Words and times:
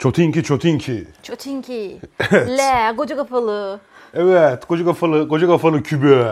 Çotinki 0.00 0.42
çotinki. 0.42 1.04
Çotinki. 1.22 2.00
Le, 2.32 2.96
koca 2.96 3.16
kafalı. 3.16 3.80
Evet 4.14 4.64
koca 4.64 4.84
kafalı 4.84 5.28
koca 5.28 5.46
kafalı 5.46 5.82
kübü. 5.82 6.26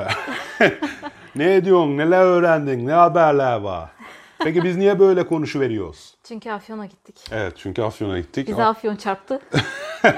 ne 1.36 1.64
diyorsun 1.64 1.96
neler 1.98 2.20
öğrendin 2.22 2.86
ne 2.86 2.92
haberler 2.92 3.56
var. 3.60 3.90
Peki 4.38 4.64
biz 4.64 4.76
niye 4.76 4.98
böyle 4.98 5.26
konuşuveriyoruz? 5.26 6.14
Çünkü 6.24 6.50
Afyon'a 6.50 6.86
gittik. 6.86 7.16
Evet 7.32 7.52
çünkü 7.56 7.82
Afyon'a 7.82 8.18
gittik. 8.18 8.48
Bize 8.48 8.64
Afyon 8.64 8.96
çarptı. 8.96 9.40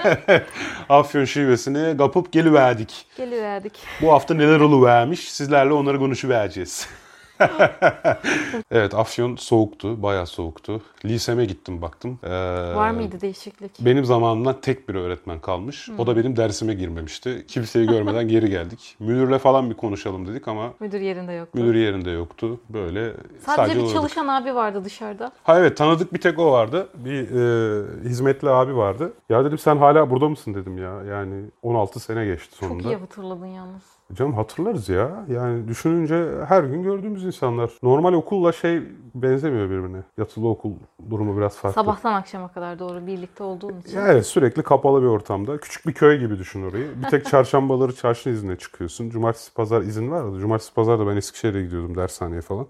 Afyon 0.89 1.25
şivesini 1.25 1.97
kapıp 1.97 2.33
geliverdik. 2.33 3.07
Geliverdik. 3.17 3.73
Bu 4.03 4.13
hafta 4.13 4.35
neler 4.35 4.61
oluvermiş 4.61 5.33
sizlerle 5.33 5.73
onları 5.73 5.99
konuşuvereceğiz. 5.99 6.89
evet 8.71 8.95
Afyon 8.95 9.37
soğuktu, 9.37 10.03
bayağı 10.03 10.27
soğuktu. 10.27 10.81
Liseme 11.05 11.45
gittim 11.45 11.83
baktım. 11.83 12.19
Ee, 12.23 12.31
Var 12.75 12.91
mıydı 12.91 13.21
değişiklik? 13.21 13.81
Benim 13.81 14.05
zamanımdan 14.05 14.61
tek 14.61 14.89
bir 14.89 14.95
öğretmen 14.95 15.39
kalmış. 15.41 15.89
O 15.99 16.07
da 16.07 16.17
benim 16.17 16.37
dersime 16.37 16.75
girmemişti. 16.75 17.45
Kimseyi 17.49 17.87
görmeden 17.87 18.29
geri 18.29 18.51
geldik. 18.51 18.97
Müdürle 19.01 19.39
falan 19.39 19.71
bir 19.71 19.75
konuşalım 19.75 20.27
dedik 20.29 20.49
ama 20.49 20.73
Müdür 20.81 21.01
yerinde 21.01 21.33
yoktu. 21.33 21.59
müdür 21.59 21.75
yerinde 21.75 22.11
yoktu. 22.11 22.61
Böyle 22.69 23.13
Sadece, 23.13 23.41
sadece, 23.57 23.75
bir 23.75 23.81
uğradık. 23.81 23.95
çalışan 23.95 24.29
abi 24.29 24.55
vardı 24.55 24.85
dışarıda. 24.85 25.33
Ha 25.43 25.59
evet 25.59 25.77
tanıdık 25.77 26.13
bir 26.15 26.21
tek 26.21 26.39
o 26.39 26.53
vardı. 26.53 26.89
Bir 26.95 27.21
e, 27.23 28.09
hizmetli 28.09 28.51
abi 28.51 28.77
vardı. 28.77 29.13
Ya 29.29 29.45
dedim 29.45 29.59
sen 29.59 29.77
hala 29.77 30.11
burada 30.11 30.29
mısın 30.29 30.55
dedim 30.55 30.79
ya. 30.79 31.03
Yani 31.11 31.45
16 31.63 32.01
sene 32.01 32.25
geçti 32.27 32.57
sonunda. 32.57 32.83
Çok 32.83 32.93
iyi 32.93 32.97
hatırladın 32.97 33.47
yalnız. 33.47 34.00
Canım 34.15 34.33
hatırlarız 34.33 34.89
ya. 34.89 35.25
Yani 35.29 35.69
düşününce 35.69 36.31
her 36.49 36.65
gün 36.65 36.83
gördüğümüz 36.83 37.25
insanlar. 37.25 37.71
Normal 37.83 38.13
okulla 38.13 38.53
şey 38.53 38.83
benzemiyor 39.15 39.71
birbirine. 39.71 40.03
Yatılı 40.19 40.49
okul 40.49 40.73
durumu 41.11 41.37
biraz 41.37 41.57
farklı. 41.57 41.83
Sabahtan 41.83 42.13
akşama 42.13 42.49
kadar 42.49 42.79
doğru 42.79 43.07
birlikte 43.07 43.45
olduğun 43.45 43.81
için. 43.81 43.99
Ya 43.99 44.09
evet 44.09 44.27
sürekli 44.27 44.63
kapalı 44.63 45.03
bir 45.03 45.07
ortamda. 45.07 45.59
Küçük 45.59 45.87
bir 45.87 45.93
köy 45.93 46.19
gibi 46.19 46.39
düşün 46.39 46.71
orayı. 46.71 46.89
Bir 47.03 47.09
tek 47.09 47.27
çarşambaları 47.31 47.95
çarşı 47.95 48.31
iznine 48.31 48.57
çıkıyorsun. 48.57 49.11
Cumartesi 49.11 49.55
pazar 49.55 49.81
izin 49.83 50.11
var. 50.11 50.39
Cumartesi 50.41 50.75
pazar 50.75 50.99
da 50.99 51.07
ben 51.07 51.17
Eskişehir'e 51.17 51.63
gidiyordum 51.63 51.97
dershaneye 51.97 52.41
falan. 52.41 52.67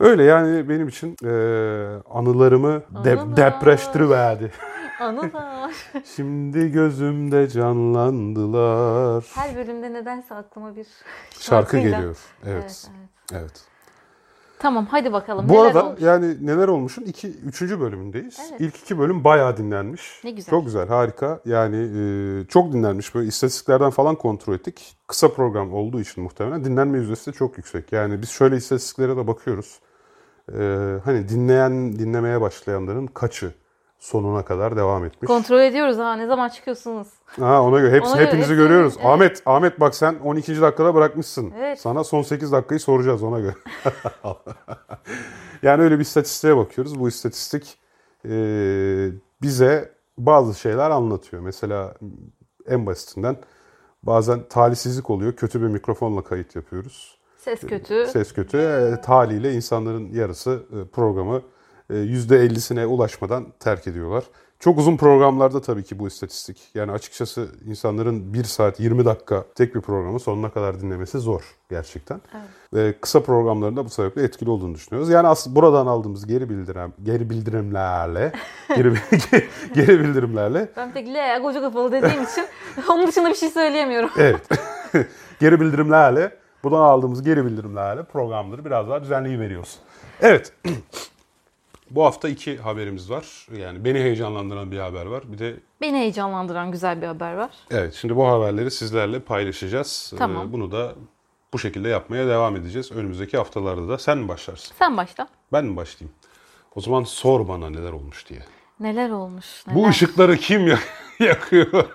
Öyle 0.00 0.24
yani 0.24 0.68
benim 0.68 0.88
için 0.88 1.16
e, 1.24 1.30
anılarımı 2.10 2.82
de, 3.04 3.18
depreştiriverdi. 3.36 4.52
Anılar. 5.00 5.74
Şimdi 6.16 6.72
gözümde 6.72 7.48
canlandılar. 7.48 9.24
Her 9.34 9.56
bölümde 9.56 9.92
nedense 9.92 10.34
aklıma 10.34 10.76
bir 10.76 10.86
Şarkı 11.30 11.76
şarkıyla- 11.76 11.90
geliyor. 11.90 12.16
Evet. 12.46 12.54
Evet, 12.62 12.90
evet. 13.32 13.42
Evet. 13.42 13.64
Tamam 14.58 14.86
hadi 14.90 15.12
bakalım. 15.12 15.48
Bu 15.48 15.52
Neler 15.52 15.64
arada 15.66 15.86
olmuş? 15.86 16.00
yani 16.02 16.46
neler 16.46 16.68
olmuşun 16.68 17.02
iki, 17.02 17.28
üçüncü 17.28 17.80
bölümündeyiz. 17.80 18.38
Evet. 18.50 18.60
İlk 18.60 18.76
iki 18.76 18.98
bölüm 18.98 19.24
bayağı 19.24 19.56
dinlenmiş. 19.56 20.20
Ne 20.24 20.30
güzel. 20.30 20.50
Çok 20.50 20.64
güzel, 20.64 20.88
harika. 20.88 21.40
Yani 21.44 21.76
e, 21.76 22.46
çok 22.46 22.72
dinlenmiş. 22.72 23.14
Böyle 23.14 23.28
istatistiklerden 23.28 23.90
falan 23.90 24.14
kontrol 24.16 24.54
ettik. 24.54 24.96
Kısa 25.06 25.28
program 25.28 25.74
olduğu 25.74 26.00
için 26.00 26.22
muhtemelen 26.22 26.64
dinlenme 26.64 26.98
yüzdesi 26.98 27.32
de 27.32 27.34
çok 27.36 27.56
yüksek. 27.58 27.92
Yani 27.92 28.22
biz 28.22 28.28
şöyle 28.30 28.56
istatistiklere 28.56 29.16
de 29.16 29.26
bakıyoruz. 29.26 29.80
E, 30.58 30.58
hani 31.04 31.28
dinleyen, 31.28 31.98
dinlemeye 31.98 32.40
başlayanların 32.40 33.06
kaçı 33.06 33.54
sonuna 33.98 34.44
kadar 34.44 34.76
devam 34.76 35.04
etmiş. 35.04 35.26
Kontrol 35.28 35.60
ediyoruz 35.60 35.98
ha 35.98 36.16
ne 36.16 36.26
zaman 36.26 36.48
çıkıyorsunuz? 36.48 37.08
Ha 37.26 37.62
ona 37.62 37.78
göre 37.80 37.96
hepsi 37.96 38.08
Ona 38.10 38.16
göre 38.16 38.26
hepinizi 38.26 38.50
hepsini- 38.52 38.56
görüyoruz. 38.62 38.94
evet. 38.96 39.06
Ahmet 39.06 39.42
Ahmet 39.46 39.80
bak 39.80 39.94
sen 39.94 40.14
12. 40.24 40.60
dakikada 40.60 40.94
bırakmışsın. 40.94 41.52
Evet. 41.58 41.80
Sana 41.80 42.04
son 42.04 42.22
8 42.22 42.52
dakikayı 42.52 42.80
soracağız 42.80 43.22
ona 43.22 43.40
göre. 43.40 43.54
yani 45.62 45.82
öyle 45.82 45.94
bir 45.94 46.02
istatistiğe 46.04 46.56
bakıyoruz. 46.56 47.00
Bu 47.00 47.08
istatistik 47.08 47.78
e, 48.24 48.30
bize 49.42 49.92
bazı 50.18 50.54
şeyler 50.60 50.90
anlatıyor. 50.90 51.42
Mesela 51.42 51.94
en 52.66 52.86
basitinden 52.86 53.36
bazen 54.02 54.40
talihsizlik 54.48 55.10
oluyor. 55.10 55.32
Kötü 55.32 55.62
bir 55.62 55.66
mikrofonla 55.66 56.24
kayıt 56.24 56.56
yapıyoruz. 56.56 57.18
Ses 57.38 57.60
kötü. 57.60 58.06
Ses 58.06 58.32
kötü. 58.32 58.58
E, 58.58 59.00
taliyle 59.00 59.52
insanların 59.52 60.12
yarısı 60.12 60.62
e, 60.72 60.88
programı 60.90 61.36
e, 61.36 61.42
%50'sine 61.90 62.86
ulaşmadan 62.86 63.46
terk 63.60 63.86
ediyorlar. 63.86 64.24
Çok 64.60 64.78
uzun 64.78 64.96
programlarda 64.96 65.60
tabii 65.60 65.84
ki 65.84 65.98
bu 65.98 66.08
istatistik. 66.08 66.70
Yani 66.74 66.92
açıkçası 66.92 67.48
insanların 67.66 68.34
1 68.34 68.44
saat 68.44 68.80
20 68.80 69.04
dakika 69.04 69.44
tek 69.54 69.74
bir 69.74 69.80
programı 69.80 70.20
sonuna 70.20 70.50
kadar 70.50 70.80
dinlemesi 70.80 71.18
zor 71.18 71.56
gerçekten. 71.70 72.20
Ve 72.74 72.94
kısa 73.00 73.22
programlarında 73.22 73.84
bu 73.84 73.90
sebeple 73.90 74.22
etkili 74.22 74.50
olduğunu 74.50 74.74
düşünüyoruz. 74.74 75.10
Yani 75.10 75.28
aslında 75.28 75.56
buradan 75.56 75.86
aldığımız 75.86 76.26
geri 76.26 76.50
bildirim 76.50 76.92
geri 77.02 77.30
bildirimlerle 77.30 78.32
geri, 78.68 78.94
geri 79.74 80.00
bildirimlerle 80.00 80.68
Ben 80.76 80.92
tek 80.92 81.08
le 81.08 81.42
koca 81.42 81.60
kafalı 81.60 81.92
dediğim 81.92 82.22
için 82.22 82.44
onun 82.88 83.06
dışında 83.06 83.28
bir 83.28 83.34
şey 83.34 83.50
söyleyemiyorum. 83.50 84.10
Evet. 84.18 84.48
geri 85.40 85.60
bildirimlerle, 85.60 86.36
buradan 86.64 86.80
aldığımız 86.82 87.22
geri 87.22 87.44
bildirimlerle 87.44 88.02
programları 88.02 88.64
biraz 88.64 88.88
daha 88.88 89.02
düzenleyi 89.02 89.40
veriyoruz. 89.40 89.78
Evet. 90.20 90.52
Bu 91.90 92.04
hafta 92.04 92.28
iki 92.28 92.56
haberimiz 92.58 93.10
var. 93.10 93.46
Yani 93.58 93.84
beni 93.84 93.98
heyecanlandıran 93.98 94.70
bir 94.72 94.78
haber 94.78 95.06
var. 95.06 95.32
Bir 95.32 95.38
de 95.38 95.56
Beni 95.80 95.96
heyecanlandıran 95.98 96.72
güzel 96.72 97.02
bir 97.02 97.06
haber 97.06 97.34
var. 97.34 97.50
evet 97.70 97.94
şimdi 97.94 98.16
bu 98.16 98.28
haberleri 98.28 98.70
sizlerle 98.70 99.20
paylaşacağız. 99.20 100.12
Tamam. 100.18 100.48
Ee, 100.48 100.52
bunu 100.52 100.72
da 100.72 100.94
bu 101.52 101.58
şekilde 101.58 101.88
yapmaya 101.88 102.28
devam 102.28 102.56
edeceğiz. 102.56 102.92
Önümüzdeki 102.92 103.36
haftalarda 103.36 103.88
da 103.88 103.98
sen 103.98 104.18
mi 104.18 104.28
başlarsın? 104.28 104.74
Sen 104.78 104.96
başla. 104.96 105.28
Ben 105.52 105.64
mi 105.64 105.76
başlayayım? 105.76 106.14
O 106.74 106.80
zaman 106.80 107.02
sor 107.04 107.48
bana 107.48 107.70
neler 107.70 107.92
olmuş 107.92 108.28
diye. 108.28 108.40
Neler 108.80 109.10
olmuş? 109.10 109.46
Neler? 109.66 109.80
Bu 109.80 109.88
ışıkları 109.88 110.36
kim 110.36 110.66
ya- 110.66 110.78
yakıyor? 111.20 111.88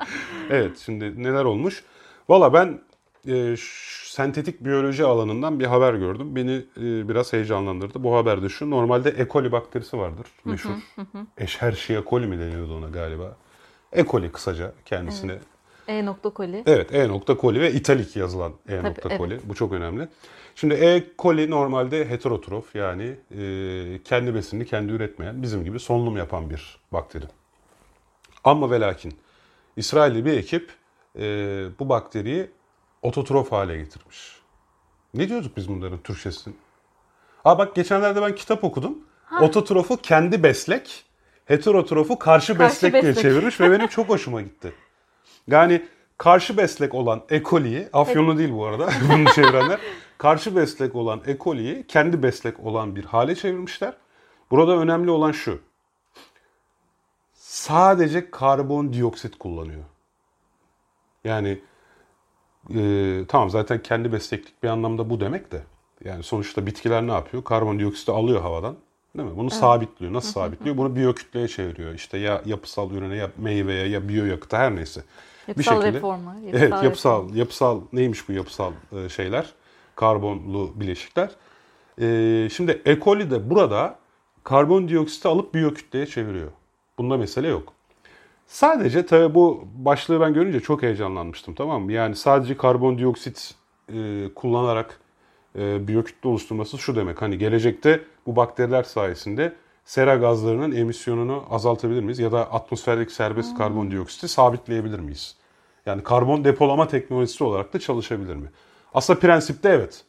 evet 0.50 0.78
şimdi 0.78 1.22
neler 1.22 1.44
olmuş? 1.44 1.84
Valla 2.28 2.52
ben 2.52 2.80
e, 3.28 3.56
sentetik 4.04 4.64
biyoloji 4.64 5.04
alanından 5.04 5.60
bir 5.60 5.66
haber 5.66 5.94
gördüm. 5.94 6.36
Beni 6.36 6.52
e, 6.76 7.08
biraz 7.08 7.32
heyecanlandırdı. 7.32 8.04
Bu 8.04 8.16
haberde 8.16 8.48
şu 8.48 8.70
normalde 8.70 9.10
E. 9.10 9.28
coli 9.28 9.52
bakterisi 9.52 9.98
vardır 9.98 10.26
meşhur. 10.44 10.70
Escherichia 11.38 12.02
coli 12.10 12.26
mi 12.26 12.38
deniyordu 12.38 12.76
ona 12.76 12.88
galiba? 12.88 13.36
E. 13.92 14.04
coli 14.04 14.32
kısaca 14.32 14.72
kendisine. 14.84 15.38
E 15.88 16.04
nokta 16.06 16.30
koli. 16.30 16.62
Evet 16.66 16.94
E 16.94 17.08
nokta 17.08 17.36
coli 17.40 17.60
ve 17.60 17.72
italik 17.72 18.16
yazılan 18.16 18.52
E 18.68 18.82
nokta 18.82 19.08
evet. 19.08 19.18
coli. 19.18 19.40
Bu 19.44 19.54
çok 19.54 19.72
önemli. 19.72 20.08
Şimdi 20.54 20.74
E. 20.74 21.04
coli 21.18 21.50
normalde 21.50 22.10
heterotrof 22.10 22.74
yani 22.74 23.16
e, 23.38 24.00
kendi 24.04 24.34
besinini 24.34 24.66
kendi 24.66 24.92
üretmeyen 24.92 25.42
bizim 25.42 25.64
gibi 25.64 25.80
solunum 25.80 26.16
yapan 26.16 26.50
bir 26.50 26.78
bakteri. 26.92 27.24
Ama 28.44 28.70
ve 28.70 28.80
lakin 28.80 29.12
İsrailli 29.76 30.24
bir 30.24 30.32
ekip 30.32 30.70
e, 31.18 31.22
bu 31.78 31.88
bakteriyi 31.88 32.50
ototrof 33.02 33.52
hale 33.52 33.76
getirmiş. 33.76 34.40
Ne 35.14 35.28
diyorduk 35.28 35.56
biz 35.56 35.68
bunların 35.68 35.98
Türkçesini? 35.98 36.54
Aa 37.44 37.58
bak 37.58 37.74
geçenlerde 37.74 38.22
ben 38.22 38.34
kitap 38.34 38.64
okudum. 38.64 38.98
Ototrofu 39.40 39.96
kendi 39.96 40.42
beslek, 40.42 41.04
heterotrofu 41.44 42.18
karşı, 42.18 42.56
Karşı 42.56 42.60
beslek, 42.60 42.92
diye 42.92 43.02
beslek. 43.02 43.22
çevirmiş 43.22 43.60
ve 43.60 43.70
benim 43.70 43.86
çok 43.86 44.08
hoşuma 44.08 44.42
gitti. 44.42 44.72
Yani 45.46 45.86
karşı 46.18 46.56
beslek 46.56 46.94
olan 46.94 47.22
E. 47.30 47.42
coli'yi, 47.42 47.88
afyonlu 47.92 48.38
değil 48.38 48.52
bu 48.52 48.64
arada 48.66 48.88
bunu 49.12 49.32
çevirenler, 49.32 49.80
karşı 50.18 50.56
beslek 50.56 50.94
olan 50.94 51.22
E. 51.26 51.38
coli'yi 51.38 51.86
kendi 51.86 52.22
beslek 52.22 52.60
olan 52.60 52.96
bir 52.96 53.04
hale 53.04 53.34
çevirmişler. 53.34 53.94
Burada 54.50 54.76
önemli 54.76 55.10
olan 55.10 55.32
şu. 55.32 55.60
Sadece 57.34 58.30
karbondioksit 58.30 59.38
kullanıyor. 59.38 59.84
Yani 61.24 61.60
e, 62.74 63.24
tamam 63.28 63.50
zaten 63.50 63.82
kendi 63.82 64.12
besleklik 64.12 64.62
bir 64.62 64.68
anlamda 64.68 65.10
bu 65.10 65.20
demek 65.20 65.52
de. 65.52 65.62
Yani 66.04 66.22
sonuçta 66.22 66.66
bitkiler 66.66 67.06
ne 67.06 67.12
yapıyor? 67.12 67.44
Karbondioksiti 67.44 68.12
alıyor 68.12 68.40
havadan. 68.40 68.76
Değil 69.16 69.28
mi? 69.28 69.36
Bunu 69.36 69.50
sabitliyor. 69.50 70.12
Nasıl 70.12 70.32
sabitliyor? 70.32 70.76
Bunu 70.76 70.96
biyokütleye 70.96 71.48
çeviriyor. 71.48 71.94
İşte 71.94 72.18
ya 72.18 72.42
yapısal 72.46 72.90
ürüne 72.90 73.16
ya 73.16 73.30
meyveye 73.38 73.88
ya 73.88 74.08
biyoyakıta 74.08 74.58
her 74.58 74.76
neyse. 74.76 75.04
Yapısal 75.48 75.82
reforma, 75.82 76.34
yapısal 76.34 76.60
evet 76.60 76.84
yapısal 76.84 77.34
yapısal 77.34 77.80
neymiş 77.92 78.28
bu 78.28 78.32
yapısal 78.32 78.72
e, 78.92 79.08
şeyler? 79.08 79.52
Karbonlu 79.96 80.72
bileşikler. 80.74 81.30
E, 82.00 82.48
şimdi 82.52 82.82
E. 82.84 83.00
coli 83.00 83.30
de 83.30 83.50
burada 83.50 83.98
karbondioksiti 84.44 85.28
alıp 85.28 85.54
biyokütleye 85.54 86.06
çeviriyor. 86.06 86.50
Bunda 86.98 87.16
mesele 87.16 87.48
yok. 87.48 87.72
Sadece 88.50 89.06
tabii 89.06 89.34
bu 89.34 89.64
başlığı 89.74 90.20
ben 90.20 90.34
görünce 90.34 90.60
çok 90.60 90.82
heyecanlanmıştım 90.82 91.54
tamam 91.54 91.82
mı? 91.82 91.92
Yani 91.92 92.16
sadece 92.16 92.56
karbondioksit 92.56 93.54
e, 93.88 94.28
kullanarak 94.34 95.00
e, 95.58 95.88
biyokütle 95.88 96.28
oluşturması 96.28 96.78
şu 96.78 96.96
demek. 96.96 97.22
Hani 97.22 97.38
gelecekte 97.38 98.00
bu 98.26 98.36
bakteriler 98.36 98.82
sayesinde 98.82 99.54
sera 99.84 100.16
gazlarının 100.16 100.72
emisyonunu 100.72 101.44
azaltabilir 101.50 102.02
miyiz? 102.02 102.18
Ya 102.18 102.32
da 102.32 102.52
atmosferdeki 102.52 103.14
serbest 103.14 103.58
karbondioksiti 103.58 104.28
sabitleyebilir 104.28 104.98
miyiz? 104.98 105.36
Yani 105.86 106.02
karbon 106.02 106.44
depolama 106.44 106.88
teknolojisi 106.88 107.44
olarak 107.44 107.74
da 107.74 107.78
çalışabilir 107.78 108.36
mi? 108.36 108.50
Aslında 108.94 109.20
prensipte 109.20 109.68
evet. 109.68 110.04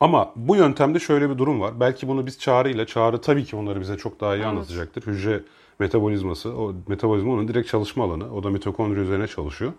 Ama 0.00 0.32
bu 0.36 0.56
yöntemde 0.56 0.98
şöyle 0.98 1.30
bir 1.30 1.38
durum 1.38 1.60
var. 1.60 1.80
Belki 1.80 2.08
bunu 2.08 2.26
biz 2.26 2.38
Çağrı 2.38 2.70
ile, 2.70 2.86
Çağrı 2.86 3.20
tabii 3.20 3.44
ki 3.44 3.56
onları 3.56 3.80
bize 3.80 3.96
çok 3.96 4.20
daha 4.20 4.34
iyi 4.34 4.36
Evet. 4.36 4.46
anlatacaktır. 4.46 5.02
Hücre 5.06 5.42
metabolizması, 5.78 6.56
o 6.56 6.74
metabolizma 6.88 7.32
onun 7.32 7.48
direkt 7.48 7.68
çalışma 7.68 8.04
alanı. 8.04 8.34
O 8.34 8.42
da 8.42 8.50
mitokondri 8.50 9.00
üzerine 9.00 9.26
çalışıyor. 9.26 9.72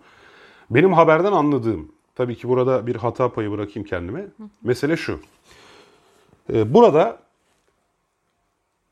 Benim 0.70 0.92
haberden 0.92 1.32
anladığım, 1.32 1.92
tabii 2.14 2.36
ki 2.36 2.48
burada 2.48 2.86
bir 2.86 2.96
hata 2.96 3.32
payı 3.32 3.50
bırakayım 3.50 3.88
kendime. 3.88 4.26
Mesele 4.62 4.96
şu. 4.96 5.20
Ee, 6.52 6.74
burada 6.74 7.18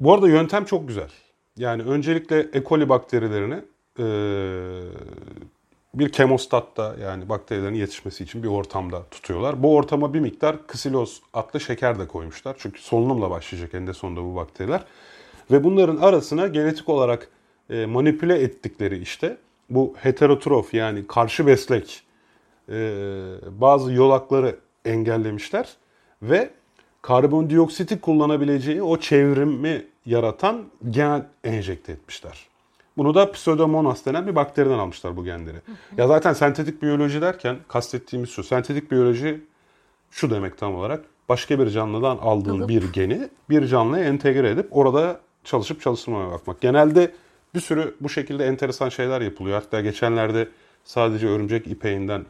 bu 0.01 0.15
arada 0.15 0.29
yöntem 0.29 0.65
çok 0.65 0.89
güzel. 0.89 1.11
Yani 1.57 1.83
öncelikle 1.83 2.49
E. 2.53 2.65
coli 2.65 2.89
bakterilerini 2.89 3.55
eee, 3.99 4.83
bir 5.99 6.09
kemostatta 6.09 6.97
yani 7.03 7.29
bakterilerin 7.29 7.75
yetişmesi 7.75 8.25
için 8.25 8.43
bir 8.43 8.49
ortamda 8.49 9.03
tutuyorlar. 9.11 9.63
Bu 9.63 9.77
ortama 9.77 10.15
bir 10.15 10.21
miktar 10.21 10.67
ksiloz 10.67 11.23
adlı 11.35 11.61
şeker 11.61 11.99
de 11.99 12.07
koymuşlar. 12.07 12.57
Çünkü 12.59 12.83
solunumla 12.83 13.31
başlayacak 13.31 13.75
en 13.75 13.87
de 13.87 13.93
sonunda 13.93 14.23
bu 14.23 14.37
bakteriler. 14.37 14.85
Ve 15.51 15.65
bunların 15.65 15.97
arasına 15.97 16.47
genetik 16.47 16.89
olarak 16.89 17.29
e, 17.71 17.87
manipüle 17.87 18.43
ettikleri 18.43 18.99
işte 18.99 19.37
bu 19.71 19.95
heterotrof 19.97 20.75
yani 20.75 21.07
karşı 21.07 21.47
beslek 21.47 22.03
e, 22.69 22.75
bazı 23.51 23.93
yolakları 23.93 24.57
engellemişler 24.85 25.77
ve 26.23 26.51
karbondioksiti 27.03 28.01
kullanabileceği 28.01 28.83
o 28.83 28.97
çevrimi 28.97 29.87
yaratan 30.07 30.65
gen 30.91 31.27
enjekte 31.45 31.93
etmişler. 31.93 32.47
Bunu 32.97 33.15
da 33.15 33.33
Pseudomonas 33.33 34.07
denen 34.07 34.27
bir 34.27 34.35
bakteriden 34.35 34.79
almışlar 34.79 35.17
bu 35.17 35.25
genleri. 35.25 35.57
Ya 35.97 36.07
zaten 36.07 36.33
sentetik 36.33 36.83
biyoloji 36.83 37.21
derken 37.21 37.57
kastettiğimiz 37.69 38.31
şu. 38.31 38.43
Sentetik 38.43 38.91
biyoloji 38.91 39.45
şu 40.11 40.31
demek 40.31 40.59
tam 40.59 40.75
olarak. 40.75 41.05
Başka 41.29 41.59
bir 41.59 41.71
canlıdan 41.71 42.17
aldığın 42.17 42.59
Alıp. 42.59 42.69
bir 42.69 42.93
geni 42.93 43.29
bir 43.51 43.67
canlıya 43.67 44.05
entegre 44.05 44.51
edip 44.51 44.67
orada 44.71 45.21
çalışıp 45.45 45.81
çalıştırmaya 45.81 46.31
bakmak. 46.31 46.61
Genelde 46.61 47.13
bir 47.55 47.61
sürü 47.61 47.97
bu 48.01 48.09
şekilde 48.09 48.47
enteresan 48.47 48.89
şeyler 48.89 49.21
yapılıyor. 49.21 49.63
Hatta 49.63 49.81
geçenlerde 49.81 50.49
sadece 50.85 51.29
örümcek 51.29 51.67
ipeğinden 51.67 52.27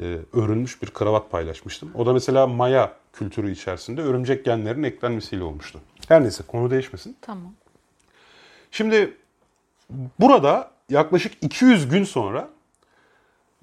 e, 0.00 0.18
örülmüş 0.32 0.82
bir 0.82 0.90
kravat 0.90 1.30
paylaşmıştım. 1.30 1.90
O 1.94 2.06
da 2.06 2.12
mesela 2.12 2.46
Maya 2.46 2.92
kültürü 3.12 3.50
içerisinde 3.50 4.02
örümcek 4.02 4.44
genlerinin 4.44 4.82
eklenmesiyle 4.82 5.42
olmuştu. 5.42 5.80
Her 6.08 6.22
neyse 6.22 6.44
konu 6.46 6.70
değişmesin. 6.70 7.16
Tamam. 7.20 7.52
Şimdi 8.70 9.16
burada 10.20 10.70
yaklaşık 10.88 11.32
200 11.44 11.88
gün 11.88 12.04
sonra 12.04 12.48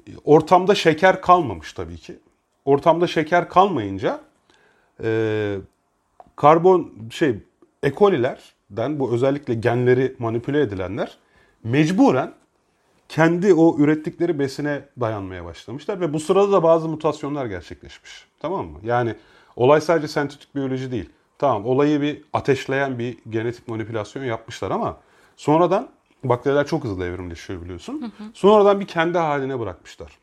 e, 0.07 0.11
ortamda 0.23 0.75
şeker 0.75 1.21
kalmamış 1.21 1.73
tabii 1.73 1.97
ki. 1.97 2.19
Ortamda 2.65 3.07
şeker 3.07 3.49
kalmayınca 3.49 4.21
e, 5.03 5.57
karbon 6.35 6.93
şey 7.11 7.35
E. 7.83 7.93
coli'lerden 7.93 8.99
bu 8.99 9.13
özellikle 9.13 9.53
genleri 9.53 10.15
manipüle 10.19 10.61
edilenler 10.61 11.17
mecburen 11.63 12.33
kendi 13.09 13.53
o 13.53 13.77
ürettikleri 13.77 14.39
besine 14.39 14.81
dayanmaya 14.99 15.45
başlamışlar 15.45 16.01
ve 16.01 16.13
bu 16.13 16.19
sırada 16.19 16.51
da 16.51 16.63
bazı 16.63 16.87
mutasyonlar 16.87 17.45
gerçekleşmiş. 17.45 18.27
Tamam 18.39 18.65
mı? 18.65 18.79
Yani 18.83 19.15
olay 19.55 19.81
sadece 19.81 20.07
sentetik 20.07 20.55
biyoloji 20.55 20.91
değil. 20.91 21.09
Tamam 21.37 21.65
olayı 21.65 22.01
bir 22.01 22.21
ateşleyen 22.33 22.99
bir 22.99 23.17
genetik 23.29 23.67
manipülasyon 23.67 24.23
yapmışlar 24.23 24.71
ama 24.71 24.97
sonradan 25.37 25.89
bakteriler 26.23 26.67
çok 26.67 26.83
hızlı 26.83 27.05
evrimleşiyor 27.05 27.61
biliyorsun. 27.61 28.13
Sonradan 28.33 28.79
bir 28.79 28.87
kendi 28.87 29.17
haline 29.17 29.59
bırakmışlar. 29.59 30.17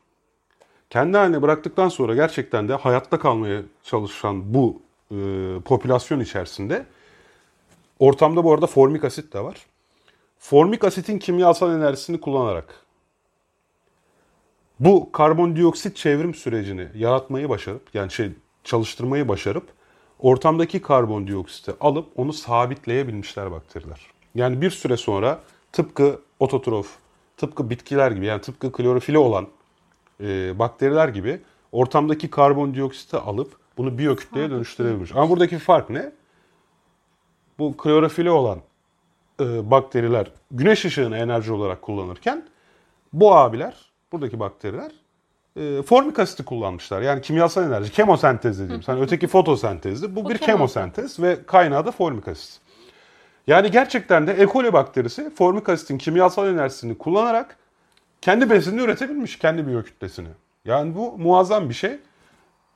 Kendi 0.89 1.17
haline 1.17 1.41
bıraktıktan 1.41 1.89
sonra 1.89 2.15
gerçekten 2.15 2.67
de 2.67 2.73
hayatta 2.73 3.19
kalmaya 3.19 3.61
çalışan 3.83 4.53
bu 4.53 4.81
e, 5.11 5.15
popülasyon 5.65 6.19
içerisinde 6.19 6.85
ortamda 7.99 8.43
bu 8.43 8.53
arada 8.53 8.67
formik 8.67 9.03
asit 9.03 9.33
de 9.33 9.43
var. 9.43 9.65
Formik 10.39 10.83
asitin 10.83 11.19
kimyasal 11.19 11.75
enerjisini 11.75 12.19
kullanarak 12.19 12.87
bu 14.79 15.11
karbondioksit 15.11 15.95
çevrim 15.95 16.33
sürecini 16.33 16.87
yaratmayı 16.95 17.49
başarıp 17.49 17.81
yani 17.93 18.11
şey 18.11 18.31
çalıştırmayı 18.63 19.27
başarıp 19.27 19.63
ortamdaki 20.19 20.81
karbondioksiti 20.81 21.73
alıp 21.79 22.07
onu 22.15 22.33
sabitleyebilmişler 22.33 23.51
bakteriler. 23.51 23.99
Yani 24.35 24.61
bir 24.61 24.69
süre 24.69 24.97
sonra 24.97 25.39
tıpkı 25.71 26.21
ototrof, 26.39 26.95
tıpkı 27.37 27.69
bitkiler 27.69 28.11
gibi 28.11 28.25
yani 28.25 28.41
tıpkı 28.41 28.71
klorofili 28.71 29.17
olan 29.17 29.47
e, 30.21 30.59
bakteriler 30.59 31.07
gibi 31.07 31.41
ortamdaki 31.71 32.29
karbondioksiti 32.29 33.17
alıp 33.17 33.57
bunu 33.77 33.97
biyokütleye 33.97 34.49
dönüştürebilmiş. 34.49 35.11
Ama 35.11 35.29
buradaki 35.29 35.57
fark 35.57 35.89
ne? 35.89 36.11
Bu 37.59 37.77
klorofili 37.77 38.29
olan 38.29 38.59
e, 39.39 39.71
bakteriler 39.71 40.31
güneş 40.51 40.85
ışığını 40.85 41.17
enerji 41.17 41.53
olarak 41.53 41.81
kullanırken 41.81 42.45
bu 43.13 43.35
abiler, 43.35 43.91
buradaki 44.11 44.39
bakteriler 44.39 44.91
e, 45.55 45.81
formik 45.81 46.19
asiti 46.19 46.45
kullanmışlar. 46.45 47.01
Yani 47.01 47.21
kimyasal 47.21 47.63
enerji, 47.63 47.91
kemosentez 47.91 48.59
dediğim. 48.59 48.83
Sen 48.83 49.01
öteki 49.01 49.27
fotosentezdi. 49.27 50.15
Bu, 50.15 50.25
Bu 50.25 50.29
bir 50.29 50.37
kemosentez 50.37 51.19
ve 51.19 51.45
kaynağı 51.45 51.85
da 51.85 51.91
formik 51.91 52.27
asit. 52.27 52.59
Yani 53.47 53.71
gerçekten 53.71 54.27
de 54.27 54.41
E. 54.41 54.47
coli 54.47 54.73
bakterisi 54.73 55.29
formik 55.35 55.69
asitin 55.69 55.97
kimyasal 55.97 56.47
enerjisini 56.47 56.97
kullanarak 56.97 57.57
kendi 58.21 58.49
besinini 58.49 58.81
üretebilmiş, 58.81 59.39
kendi 59.39 59.67
biyokütlesini. 59.67 60.27
Yani 60.65 60.95
bu 60.95 61.17
muazzam 61.17 61.69
bir 61.69 61.73
şey. 61.73 61.97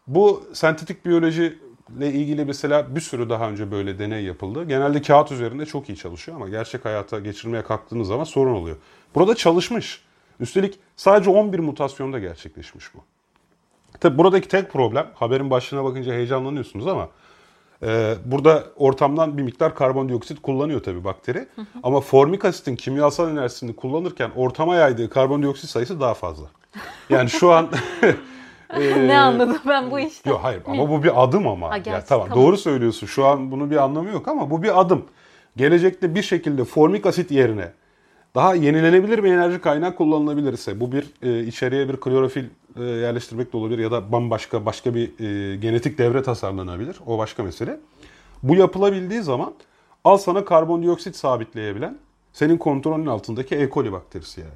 Bu 0.07 0.43
sentetik 0.53 1.05
biyoloji 1.05 1.59
ile 1.97 2.11
ilgili 2.11 2.45
mesela 2.45 2.95
bir 2.95 3.01
sürü 3.01 3.29
daha 3.29 3.49
önce 3.49 3.71
böyle 3.71 3.99
deney 3.99 4.23
yapıldı. 4.23 4.63
Genelde 4.63 5.01
kağıt 5.01 5.31
üzerinde 5.31 5.65
çok 5.65 5.89
iyi 5.89 5.97
çalışıyor 5.97 6.37
ama 6.37 6.49
gerçek 6.49 6.85
hayata 6.85 7.19
geçirmeye 7.19 7.63
kalktığınız 7.63 8.07
zaman 8.07 8.23
sorun 8.23 8.53
oluyor. 8.53 8.77
Burada 9.15 9.35
çalışmış. 9.35 10.01
Üstelik 10.39 10.79
sadece 10.95 11.29
11 11.29 11.59
mutasyonda 11.59 12.19
gerçekleşmiş 12.19 12.95
bu. 12.95 12.99
Tabi 13.99 14.17
buradaki 14.17 14.47
tek 14.47 14.71
problem, 14.71 15.07
haberin 15.13 15.49
başlığına 15.49 15.83
bakınca 15.83 16.13
heyecanlanıyorsunuz 16.13 16.87
ama 16.87 17.09
e, 17.83 18.15
burada 18.25 18.63
ortamdan 18.75 19.37
bir 19.37 19.43
miktar 19.43 19.75
karbondioksit 19.75 20.41
kullanıyor 20.41 20.83
tabii 20.83 21.03
bakteri. 21.03 21.47
Ama 21.83 22.01
formik 22.01 22.45
asitin 22.45 22.75
kimyasal 22.75 23.31
enerjisini 23.31 23.75
kullanırken 23.75 24.31
ortama 24.35 24.75
yaydığı 24.75 25.09
karbondioksit 25.09 25.69
sayısı 25.69 25.99
daha 25.99 26.13
fazla. 26.13 26.45
Yani 27.09 27.29
şu 27.29 27.51
an... 27.51 27.69
e, 28.73 29.07
ne 29.07 29.19
anladım 29.19 29.57
ben 29.67 29.91
bu 29.91 29.99
işte? 29.99 30.29
Yok 30.29 30.39
hayır 30.43 30.61
ama 30.65 30.89
bu 30.89 31.03
bir 31.03 31.23
adım 31.23 31.47
ama. 31.47 31.69
Ha, 31.69 31.75
ya, 31.75 31.83
gerçi, 31.83 32.07
tamam, 32.07 32.27
tamam. 32.27 32.43
doğru 32.43 32.57
söylüyorsun. 32.57 33.07
Şu 33.07 33.25
an 33.25 33.51
bunun 33.51 33.71
bir 33.71 33.77
anlamı 33.77 34.09
yok 34.09 34.27
ama 34.27 34.49
bu 34.49 34.63
bir 34.63 34.81
adım. 34.81 35.05
Gelecekte 35.57 36.15
bir 36.15 36.23
şekilde 36.23 36.63
formik 36.63 37.05
asit 37.05 37.31
yerine 37.31 37.71
daha 38.35 38.55
yenilenebilir 38.55 39.23
bir 39.23 39.33
enerji 39.33 39.61
kaynağı 39.61 39.95
kullanılabilirse 39.95 40.79
bu 40.79 40.91
bir 40.91 41.05
e, 41.21 41.43
içeriye 41.43 41.89
bir 41.89 41.97
klorofil 41.97 42.45
e, 42.79 42.83
yerleştirmek 42.83 43.53
de 43.53 43.57
olabilir 43.57 43.79
ya 43.79 43.91
da 43.91 44.11
bambaşka 44.11 44.65
başka 44.65 44.95
bir 44.95 45.19
e, 45.19 45.55
genetik 45.55 45.97
devre 45.97 46.23
tasarlanabilir. 46.23 46.95
O 47.05 47.17
başka 47.17 47.43
mesele. 47.43 47.79
Bu 48.43 48.55
yapılabildiği 48.55 49.21
zaman 49.21 49.53
al 50.03 50.17
sana 50.17 50.45
karbondioksit 50.45 51.15
sabitleyebilen 51.15 51.97
senin 52.33 52.57
kontrolün 52.57 53.05
altındaki 53.05 53.55
E. 53.55 53.69
coli 53.69 53.91
bakterisi 53.91 54.41
yani. 54.41 54.51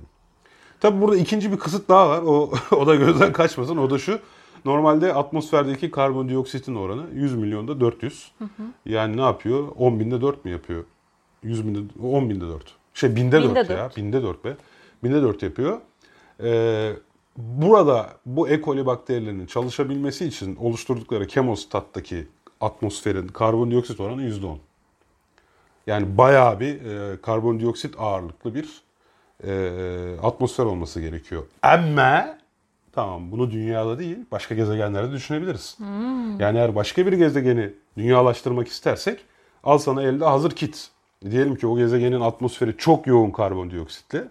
Tabi 0.80 1.02
burada 1.02 1.18
ikinci 1.18 1.52
bir 1.52 1.58
kısıt 1.58 1.90
daha 1.90 2.10
var. 2.10 2.22
O, 2.26 2.52
o 2.76 2.88
da 2.88 2.96
gözden 2.96 3.34
kaçmasın. 3.34 3.78
O 3.78 3.90
da 3.90 3.98
şu. 3.98 4.20
Normalde 4.66 5.14
atmosferdeki 5.14 5.92
karbondioksitin 5.92 6.76
oranı 6.76 7.04
100 7.14 7.36
milyonda 7.36 7.80
400. 7.80 8.32
Yani 8.86 9.18
ne 9.18 9.22
yapıyor? 9.22 9.68
10 9.78 10.00
binde 10.00 10.22
4 10.22 10.46
mü 10.46 10.52
yapıyor? 10.52 10.84
100 11.44 11.68
binde, 11.68 11.80
10 12.04 12.30
binde 12.30 12.46
4. 12.48 12.64
Şey 12.94 13.16
binde, 13.16 13.42
Binde 13.42 13.56
4 13.56 13.70
ya. 13.70 13.78
dört. 13.78 13.98
Binde 13.98 14.24
4 14.24 14.46
be. 14.46 14.56
Binde 15.04 15.22
4 15.22 15.44
yapıyor. 15.44 15.78
Ee, 16.44 16.94
burada 17.38 18.10
bu 18.26 18.50
E. 18.50 18.62
coli 18.62 18.86
bakterilerinin 18.86 19.46
çalışabilmesi 19.46 20.26
için 20.26 20.56
oluşturdukları 20.56 21.28
kemostattaki 21.28 22.28
atmosferin 22.62 23.28
karbondioksit 23.28 24.00
oranı 24.00 24.22
%10. 24.24 24.58
Yani 25.88 26.18
bayağı 26.18 26.60
bir 26.60 26.82
e, 26.86 27.22
karbondioksit 27.22 27.96
ağırlıklı 28.00 28.56
bir 28.56 28.82
e, 29.44 30.20
atmosfer 30.24 30.66
olması 30.66 31.02
gerekiyor. 31.02 31.44
Ama 31.62 32.38
tamam 32.92 33.32
bunu 33.32 33.52
dünyada 33.52 34.00
değil 34.00 34.18
başka 34.32 34.56
gezegenlerde 34.56 35.12
düşünebiliriz. 35.12 35.78
Yani 36.40 36.58
eğer 36.58 36.76
başka 36.76 37.06
bir 37.06 37.14
gezegeni 37.14 37.74
dünyalaştırmak 37.98 38.68
istersek 38.68 39.20
al 39.64 39.78
sana 39.78 40.04
elde 40.04 40.26
hazır 40.26 40.52
kit. 40.52 40.90
Diyelim 41.32 41.56
ki 41.56 41.68
o 41.68 41.78
gezegenin 41.78 42.22
atmosferi 42.22 42.78
çok 42.78 43.08
yoğun 43.08 43.32
karbondioksitle. 43.32 44.28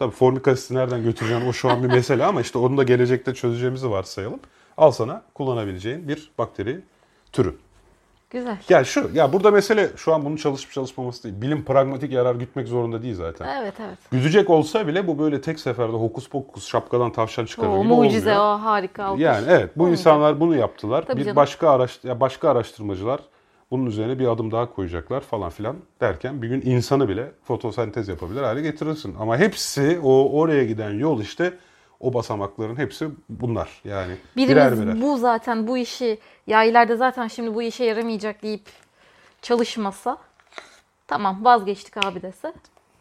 Tabii 0.00 0.10
formik 0.14 0.48
asiti 0.48 0.74
nereden 0.74 1.02
götüreceğin 1.02 1.46
o 1.48 1.52
şu 1.52 1.70
an 1.70 1.82
bir 1.82 1.88
mesele 1.88 2.24
ama 2.24 2.40
işte 2.40 2.58
onu 2.58 2.76
da 2.76 2.82
gelecekte 2.82 3.34
çözeceğimizi 3.34 3.90
varsayalım. 3.90 4.40
Al 4.76 4.90
sana 4.90 5.22
kullanabileceğin 5.34 6.08
bir 6.08 6.30
bakteri 6.38 6.80
türü. 7.32 7.54
Güzel. 8.30 8.56
Yani 8.68 8.86
şu 8.86 9.10
ya 9.14 9.32
burada 9.32 9.50
mesele 9.50 9.90
şu 9.96 10.14
an 10.14 10.24
bunun 10.24 10.36
çalışıp 10.36 10.72
çalışmaması 10.72 11.22
değil. 11.24 11.34
Bilim 11.42 11.64
pragmatik 11.64 12.12
yarar 12.12 12.34
gütmek 12.34 12.68
zorunda 12.68 13.02
değil 13.02 13.14
zaten. 13.14 13.60
Evet 13.62 13.74
evet. 13.80 13.98
Güdecek 14.12 14.50
olsa 14.50 14.86
bile 14.86 15.06
bu 15.06 15.18
böyle 15.18 15.40
tek 15.40 15.60
seferde 15.60 15.92
hokus 15.92 16.28
pokus 16.28 16.68
şapkadan 16.68 17.12
tavşan 17.12 17.44
çıkarır 17.44 17.68
O 17.70 17.82
gibi 17.82 17.88
mucize 17.94 18.38
olmuyor. 18.38 18.58
o 18.58 18.62
harika. 18.62 19.04
alkış. 19.04 19.22
Yani 19.24 19.46
evet 19.48 19.70
bu 19.78 19.82
Olmayacak. 19.82 20.00
insanlar 20.00 20.40
bunu 20.40 20.56
yaptılar. 20.56 21.04
Tabii 21.06 21.18
bir 21.20 21.24
canım. 21.24 21.36
başka 21.36 21.70
araş 21.70 21.98
ya 22.04 22.20
başka 22.20 22.50
araştırmacılar 22.50 23.20
bunun 23.70 23.86
üzerine 23.86 24.18
bir 24.18 24.26
adım 24.26 24.50
daha 24.50 24.74
koyacaklar 24.74 25.20
falan 25.20 25.50
filan 25.50 25.76
derken 26.00 26.42
bir 26.42 26.48
gün 26.48 26.60
insanı 26.60 27.08
bile 27.08 27.32
fotosentez 27.44 28.08
yapabilir 28.08 28.42
hale 28.42 28.60
getirirsin. 28.60 29.14
Ama 29.20 29.38
hepsi 29.38 30.00
o 30.02 30.38
oraya 30.40 30.64
giden 30.64 30.90
yol 30.90 31.20
işte 31.20 31.52
o 32.00 32.14
basamakların 32.14 32.76
hepsi 32.76 33.08
bunlar. 33.28 33.80
Yani 33.84 34.12
birer 34.36 34.72
Birimiz 34.72 34.86
birer. 34.86 35.02
bu 35.02 35.18
zaten 35.18 35.66
bu 35.66 35.78
işi 35.78 36.18
ya 36.46 36.64
ileride 36.64 36.96
zaten 36.96 37.28
şimdi 37.28 37.54
bu 37.54 37.62
işe 37.62 37.84
yaramayacak 37.84 38.42
deyip 38.42 38.66
çalışmasa 39.42 40.18
tamam 41.06 41.44
vazgeçtik 41.44 41.96
abi 41.96 42.22
dese 42.22 42.52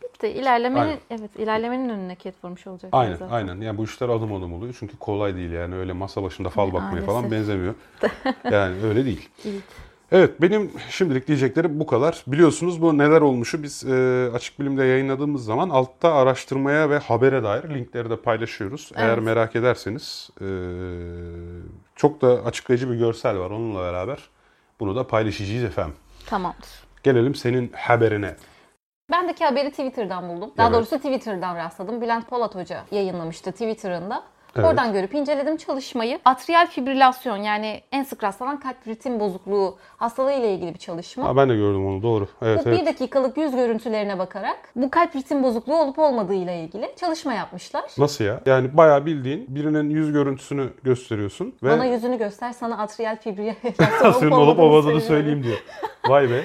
bitti. 0.03 0.27
İlerlemenin 0.27 0.81
Aynen. 0.81 0.99
evet 1.09 1.35
ilerlemenin 1.35 1.89
önüne 1.89 2.15
ket 2.15 2.43
vurmuş 2.43 2.67
olacak. 2.67 2.89
Aynen 2.93 3.15
zaten. 3.15 3.35
aynen. 3.35 3.61
Yani 3.61 3.77
bu 3.77 3.83
işler 3.83 4.09
adım 4.09 4.33
adım 4.33 4.53
oluyor. 4.53 4.75
Çünkü 4.79 4.97
kolay 4.97 5.35
değil 5.35 5.51
yani 5.51 5.75
öyle 5.75 5.93
masa 5.93 6.23
başında 6.23 6.49
fal 6.49 6.73
bakmaya 6.73 7.05
falan 7.05 7.31
benzemiyor. 7.31 7.75
Yani 8.51 8.75
öyle 8.83 9.05
değil. 9.05 9.29
Evet. 9.45 9.63
Evet 10.11 10.41
benim 10.41 10.71
şimdilik 10.89 11.27
diyeceklerim 11.27 11.79
bu 11.79 11.85
kadar. 11.85 12.23
Biliyorsunuz 12.27 12.81
bu 12.81 12.97
neler 12.97 13.21
olmuşu 13.21 13.63
biz 13.63 13.85
e, 13.85 14.29
Açık 14.33 14.59
Bilim'de 14.59 14.83
yayınladığımız 14.83 15.45
zaman 15.45 15.69
altta 15.69 16.13
araştırmaya 16.13 16.89
ve 16.89 16.97
habere 16.97 17.43
dair 17.43 17.63
linkleri 17.69 18.09
de 18.09 18.15
paylaşıyoruz. 18.15 18.91
Eğer 18.95 19.07
Evet. 19.13 19.23
merak 19.23 19.55
ederseniz 19.55 20.29
e, 20.41 20.47
çok 21.95 22.21
da 22.21 22.27
açıklayıcı 22.45 22.91
bir 22.91 22.95
görsel 22.97 23.39
var 23.39 23.49
onunla 23.51 23.81
beraber. 23.81 24.17
Bunu 24.79 24.95
da 24.95 25.07
paylaşacağız 25.07 25.63
efendim. 25.63 25.95
Tamamdır. 26.25 26.69
Gelelim 27.03 27.35
senin 27.35 27.71
haberine. 27.75 28.35
Bendeki 29.11 29.45
haberi 29.45 29.69
Twitter'dan 29.71 30.29
buldum. 30.29 30.51
Daha 30.57 30.67
Evet. 30.67 30.75
doğrusu 30.77 30.97
Twitter'dan 30.97 31.55
rastladım. 31.55 32.01
Bülent 32.01 32.29
Polat 32.29 32.55
Hoca 32.55 32.83
yayınlamıştı 32.91 33.51
Twitter'ında. 33.51 34.23
Evet. 34.55 34.65
Oradan 34.65 34.93
görüp 34.93 35.13
inceledim 35.13 35.57
çalışmayı. 35.57 36.19
Atrial 36.25 36.67
fibrilasyon 36.67 37.37
yani 37.37 37.81
en 37.91 38.03
sık 38.03 38.23
rastlanan 38.23 38.59
kalp 38.59 38.87
ritim 38.87 39.19
bozukluğu 39.19 39.77
hastalığı 39.97 40.33
ile 40.33 40.53
ilgili 40.53 40.73
bir 40.73 40.79
çalışma. 40.79 41.25
Ha, 41.25 41.37
ben 41.37 41.49
de 41.49 41.55
gördüm 41.55 41.87
onu 41.87 42.03
doğru. 42.03 42.27
Evet 42.41 42.65
Bu 42.65 42.69
evet. 42.69 42.81
bir 42.81 42.85
dakikalık 42.85 43.37
yüz 43.37 43.55
görüntülerine 43.55 44.19
bakarak 44.19 44.57
bu 44.75 44.89
kalp 44.89 45.15
ritim 45.15 45.43
bozukluğu 45.43 45.75
olup 45.75 45.99
olmadığı 45.99 46.33
ile 46.33 46.59
ilgili 46.59 46.91
çalışma 46.99 47.33
yapmışlar. 47.33 47.83
Nasıl 47.97 48.23
ya? 48.23 48.41
Yani 48.45 48.77
bayağı 48.77 49.05
bildiğin 49.05 49.45
birinin 49.55 49.89
yüz 49.89 50.11
görüntüsünü 50.11 50.69
gösteriyorsun 50.83 51.55
ve 51.63 51.69
Bana 51.69 51.85
yüzünü 51.85 52.17
göster 52.17 52.53
sana 52.53 52.77
atrial 52.77 53.15
fibrilasyon 53.15 54.31
olup 54.41 54.59
olmadığını 54.59 55.01
söyleyeyim 55.01 55.43
diyor. 55.43 55.57
Vay 56.07 56.29
be. 56.29 56.43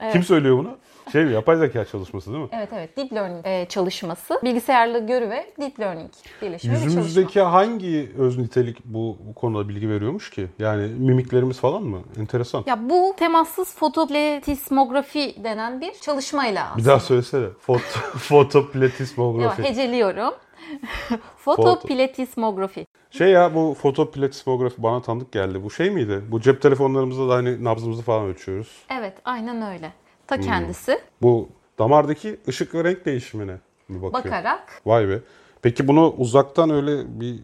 Kim 0.12 0.22
söylüyor 0.22 0.58
bunu? 0.58 0.76
Şey 1.12 1.24
mi? 1.24 1.32
Yapay 1.32 1.56
zeka 1.56 1.84
çalışması 1.84 2.32
değil 2.32 2.42
mi? 2.42 2.48
Evet 2.52 2.68
evet 2.72 2.96
deep 2.96 3.12
learning 3.12 3.46
e, 3.46 3.66
çalışması. 3.68 4.40
Bilgisayarlı 4.44 5.06
görü 5.06 5.30
ve 5.30 5.46
deep 5.60 5.80
learning 5.80 6.10
birleşimi 6.42 6.72
bir 6.74 6.78
çalışma. 6.78 7.00
Yüzümüzdeki 7.00 7.40
hangi 7.40 8.12
öz 8.18 8.38
nitelik 8.38 8.84
bu, 8.84 9.16
bu 9.28 9.34
konuda 9.34 9.68
bilgi 9.68 9.90
veriyormuş 9.90 10.30
ki? 10.30 10.48
Yani 10.58 10.86
mimiklerimiz 10.86 11.60
falan 11.60 11.82
mı? 11.82 12.00
Enteresan. 12.20 12.64
Ya 12.66 12.90
bu 12.90 13.14
temassız 13.16 13.74
fotopletismografi 13.74 15.44
denen 15.44 15.80
bir 15.80 15.92
çalışmayla 15.92 16.62
Bir 16.64 16.70
aslında. 16.80 16.88
daha 16.88 17.00
söylesene. 17.00 17.46
Foto, 17.60 17.80
fotoplatismografi. 18.18 19.60
Yok, 19.62 19.70
heceliyorum. 19.70 20.34
Fotopletismografi. 21.36 22.86
Şey 23.10 23.28
ya 23.28 23.54
bu 23.54 23.76
fotoplatismografi 23.82 24.82
bana 24.82 25.02
tanıdık 25.02 25.32
geldi. 25.32 25.62
Bu 25.62 25.70
şey 25.70 25.90
miydi? 25.90 26.20
Bu 26.30 26.40
cep 26.40 26.62
telefonlarımızda 26.62 27.28
da 27.28 27.34
hani 27.34 27.64
nabzımızı 27.64 28.02
falan 28.02 28.26
ölçüyoruz. 28.26 28.68
Evet, 28.90 29.14
aynen 29.24 29.72
öyle. 29.74 29.92
Ta 30.26 30.36
Hmm. 30.36 30.42
kendisi 30.42 31.00
Bu 31.22 31.48
damardaki 31.78 32.40
ışık 32.48 32.74
ve 32.74 32.84
renk 32.84 33.06
değişimine 33.06 33.56
mi 33.88 34.02
bakıyor? 34.02 34.24
bakarak 34.24 34.82
Vay 34.86 35.08
be. 35.08 35.20
Peki 35.62 35.88
bunu 35.88 36.14
uzaktan 36.18 36.70
öyle 36.70 37.20
bir 37.20 37.40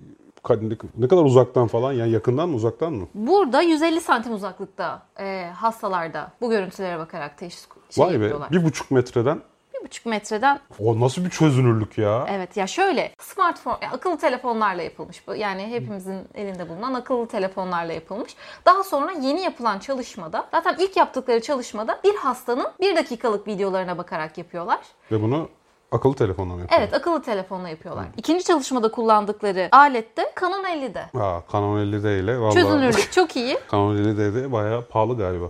ne 0.99 1.09
kadar 1.09 1.23
uzaktan 1.25 1.67
falan 1.67 1.93
yani 1.93 2.11
yakından 2.11 2.49
mı 2.49 2.57
uzaktan 2.57 2.93
mı? 2.93 3.09
burada 3.15 3.63
150 3.63 4.01
santim 4.01 4.33
uzaklıkta 4.35 5.03
e, 5.21 5.45
hastalarda 5.55 6.33
bu 6.41 6.51
görüntülere 6.51 6.99
bakarak 6.99 7.39
teşhis 7.39 7.69
şey 7.91 8.05
Vay 8.05 8.11
be. 8.11 8.15
yapıyorlar. 8.15 8.51
Bir 8.51 8.65
buçuk 8.65 8.91
metreden. 8.91 9.41
Bir 9.83 9.87
buçuk 9.87 10.07
metreden 10.07 10.61
O 10.79 11.01
nasıl 11.01 11.25
bir 11.25 11.31
çözünürlük 11.31 11.99
ya? 11.99 12.27
evet 12.31 12.57
ya 12.57 12.67
şöyle 12.67 13.13
smartphone 13.19 13.77
ya 13.83 13.91
akıllı 13.91 14.19
telefonlarla 14.19 14.83
yapılmış 14.83 15.29
bu. 15.29 15.35
Yani 15.35 15.67
hepimizin 15.67 16.29
elinde 16.35 16.69
bulunan 16.69 16.95
akıllı 16.95 17.27
telefonlarla 17.27 17.93
yapılmış. 17.93 18.37
Daha 18.67 18.83
sonra 18.83 19.13
yeni 19.13 19.41
yapılan 19.43 19.79
çalışmada 19.79 20.47
zaten 20.51 20.77
ilk 20.79 20.97
yaptıkları 20.97 21.41
çalışmada 21.41 22.01
bir 22.05 22.15
hastanın 22.15 22.67
bir 22.81 22.97
dakikalık 22.97 23.47
videolarına 23.47 23.99
bakarak 23.99 24.39
yapıyorlar. 24.39 24.79
Ve 25.13 25.23
bunu 25.23 25.49
akıllı 25.93 26.15
telefonla 26.15 26.55
mı 26.55 26.61
yapıyor? 26.61 26.81
Evet 26.81 26.95
akıllı 26.95 27.23
telefonla 27.23 27.69
yapıyorlar. 27.69 28.05
İkinci 28.17 28.45
çalışmada 28.45 28.91
kullandıkları 28.91 29.69
alette 29.73 30.33
Canon 30.41 30.65
50'de. 30.65 31.07
Ha, 31.19 31.43
Canon 31.53 31.79
50D 31.79 32.21
ile 32.21 32.39
vallahi. 32.39 32.55
Çözünürlük 32.55 33.13
çok 33.13 33.37
iyi. 33.37 33.59
Canon 33.71 33.97
50D 33.97 34.35
de 34.35 34.53
bayağı 34.53 34.83
pahalı 34.83 35.17
galiba. 35.19 35.47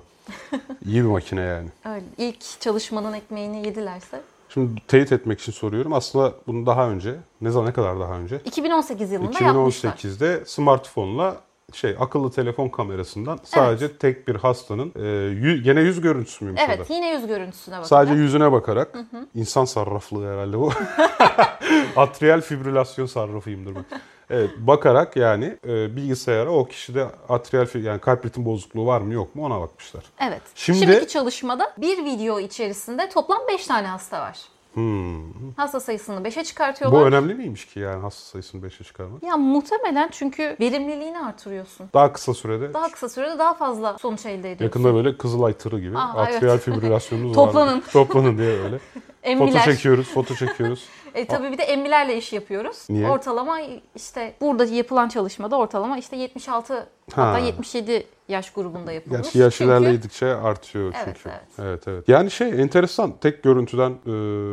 İyi 0.87 0.95
bir 1.05 1.09
makine 1.09 1.41
yani. 1.41 1.69
Öyle. 1.85 2.05
İlk 2.19 2.61
çalışmanın 2.61 3.13
ekmeğini 3.13 3.67
yedilerse. 3.67 4.21
Şimdi 4.49 4.81
teyit 4.89 5.13
etmek 5.13 5.41
için 5.41 5.53
soruyorum. 5.53 5.93
Aslında 5.93 6.33
bunu 6.47 6.67
daha 6.67 6.89
önce, 6.89 7.15
ne 7.41 7.51
zaman 7.51 7.69
ne 7.69 7.73
kadar 7.73 8.01
daha 8.01 8.13
önce? 8.15 8.41
2018 8.45 9.13
yılında 9.13 9.45
yapmışlar. 9.45 9.91
2018'de 9.93 10.43
smartphone'la 10.47 11.37
şey 11.73 11.97
akıllı 11.99 12.31
telefon 12.31 12.69
kamerasından 12.69 13.39
sadece 13.45 13.97
tek 13.97 14.29
bir 14.29 14.35
hastanın 14.37 14.93
e, 14.97 15.01
yü- 15.01 15.63
gene 15.63 15.81
yüz 15.81 16.01
görüntüsü 16.01 16.45
müymüş? 16.45 16.63
Evet 16.67 16.91
yine 16.91 17.11
yüz 17.15 17.27
görüntüsüne 17.27 17.75
bakarak. 17.75 17.89
Sadece 17.89 18.15
yüzüne 18.15 18.53
bakarak 18.53 18.99
insan 19.35 19.65
sarraflığı 19.65 20.33
herhalde 20.33 20.59
bu. 20.59 20.73
Atrial 21.97 22.41
fibrilasyon 22.41 23.07
sarrafıyımdır 23.07 23.75
ben. 23.75 23.85
Evet, 24.33 24.51
bakarak 24.59 25.17
yani 25.17 25.59
e, 25.67 25.97
bilgisayara 25.97 26.51
o 26.51 26.65
kişide 26.65 27.07
atrial 27.29 27.67
yani 27.75 28.01
kalp 28.01 28.27
ritim 28.27 28.45
bozukluğu 28.45 28.87
var 28.87 29.01
mı 29.01 29.15
yok 29.15 29.35
mu 29.35 29.45
ona 29.45 29.61
bakmışlar. 29.61 30.05
Evet. 30.21 30.43
Şimdi- 30.55 30.79
Şimdiki 30.79 31.09
çalışmada 31.09 31.73
bir 31.79 32.05
video 32.05 32.41
içerisinde 32.41 33.09
toplam 33.09 33.39
5 33.49 33.67
tane 33.67 33.87
hasta 33.87 34.21
var. 34.21 34.39
Hasta 35.57 35.81
sayısını 35.81 36.25
5'e 36.25 36.41
Bu 36.41 36.45
çıkartıyorlar. 36.45 37.07
önemli 37.07 37.35
miymiş 37.35 37.67
ki 37.67 37.81
yani 37.81 38.01
hasta 38.03 38.21
sayısını 38.31 38.63
5'e 38.67 38.85
çıkarmak? 38.85 39.23
Ya 39.23 39.37
muhtemelen 39.37 40.09
çünkü 40.13 40.57
verimliliğini 40.61 41.19
artırıyorsun. 41.21 41.89
Daha 41.95 42.13
kısa 42.13 42.35
sürede 42.35 42.75
Daha 42.75 42.91
kısa 42.91 43.09
sürede 43.09 43.39
daha 43.39 43.55
fazla 43.55 43.99
sonuç 43.99 44.27
elde 44.27 44.53
ediyorsun. 44.53 44.65
yakında 44.65 44.95
böyle 44.95 45.17
Kızılay 45.17 45.53
tırı 45.53 45.81
gibi 45.81 45.99
Aa, 45.99 46.01
atrial 46.23 46.53
evet. 46.55 46.63
fibrilasyonunuz 46.63 47.33
Toplanın. 47.35 47.77
var. 47.77 47.83
Toplanın 47.93 48.39
diye 48.39 48.59
öyle. 49.25 49.35
Foto 49.37 49.45
Emmiler. 49.49 49.65
çekiyoruz, 49.65 50.09
foto 50.09 50.35
çekiyoruz. 50.35 50.85
E, 51.15 51.27
tabii 51.27 51.53
bir 51.53 51.59
de 51.59 51.63
emmilerle 51.63 52.17
iş 52.17 52.33
yapıyoruz. 52.33 52.87
Niye? 52.91 53.09
Ortalama 53.11 53.59
işte 53.97 54.35
burada 54.41 54.65
yapılan 54.65 55.09
çalışmada 55.09 55.57
ortalama 55.57 55.99
işte 55.99 56.17
76 56.17 56.75
Ha. 56.75 56.83
hatta 57.15 57.39
77 57.39 58.07
yaş 58.29 58.51
grubunda 58.53 58.93
yapılmış. 58.93 59.23
Gerçi 59.23 59.39
yaş 59.39 59.57
Çünkü- 59.59 59.71
ilerledikçe 59.71 60.27
artıyor 60.27 60.93
Evet, 61.05 61.17
çünkü. 61.23 61.29
evet. 61.29 61.43
evet 61.59 61.89
evet. 61.89 62.09
Yani 62.09 62.31
şey 62.31 62.49
enteresan 62.63 63.13
tek 63.21 63.43
görüntüden 63.43 63.91
e, 63.91 64.11